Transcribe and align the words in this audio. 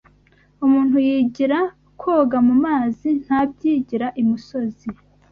Umuntu 0.65 0.97
yigira 1.07 1.59
koga 2.01 2.37
mu 2.47 2.55
mazi, 2.65 3.09
ntabyigira 3.23 4.07
imusozi 4.21 4.87